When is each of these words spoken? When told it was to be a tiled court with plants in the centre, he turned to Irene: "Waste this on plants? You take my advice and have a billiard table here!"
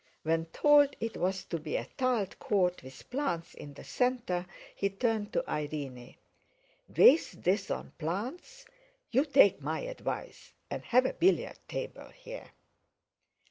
When 0.23 0.45
told 0.45 0.95
it 0.99 1.15
was 1.15 1.43
to 1.43 1.59
be 1.59 1.75
a 1.75 1.85
tiled 1.95 2.39
court 2.39 2.81
with 2.81 3.07
plants 3.11 3.53
in 3.53 3.75
the 3.75 3.83
centre, 3.83 4.47
he 4.75 4.89
turned 4.89 5.31
to 5.33 5.47
Irene: 5.47 6.15
"Waste 6.97 7.43
this 7.43 7.69
on 7.69 7.91
plants? 7.99 8.65
You 9.11 9.25
take 9.25 9.61
my 9.61 9.81
advice 9.81 10.53
and 10.71 10.81
have 10.85 11.05
a 11.05 11.13
billiard 11.13 11.59
table 11.67 12.09
here!" 12.09 12.49